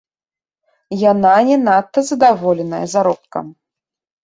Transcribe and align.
Яна 1.11 1.33
не 1.51 1.57
надта 1.67 1.99
задаволеная 2.09 2.83
заробкам. 2.97 3.45